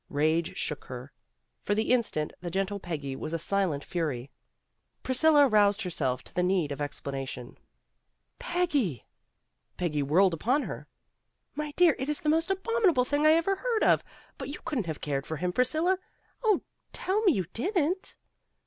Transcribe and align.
Rage 0.09 0.57
shook 0.57 0.85
her. 0.85 1.11
For 1.61 1.75
the 1.75 1.91
instant, 1.93 2.33
the 2.41 2.49
gentle 2.49 2.79
Peggy 2.79 3.15
was 3.15 3.33
a 3.33 3.37
silent 3.37 3.83
fury. 3.83 4.31
Priscilla 5.03 5.47
roused 5.47 5.83
herself 5.83 6.23
to 6.23 6.33
the 6.33 6.41
need 6.41 6.71
of 6.71 6.81
ex 6.81 6.99
planation. 6.99 7.55
'* 8.17 8.39
Peggy!'' 8.49 9.05
Peggy 9.77 10.01
whirled 10.01 10.33
upon 10.33 10.63
her. 10.63 10.87
"My 11.53 11.69
dear, 11.75 11.95
it 11.99 12.09
is 12.09 12.21
the 12.21 12.29
most 12.29 12.49
abominable 12.49 13.05
thing 13.05 13.27
I 13.27 13.33
ever 13.33 13.57
heard 13.57 13.83
of, 13.83 14.03
but 14.39 14.49
you 14.49 14.57
couldn't 14.65 14.87
have 14.87 15.01
cared 15.01 15.27
for 15.27 15.37
him, 15.37 15.53
Priscilla. 15.53 15.99
Oh, 16.43 16.63
tell 16.93 17.21
me 17.21 17.33
you 17.33 17.45
didn't." 17.53 18.15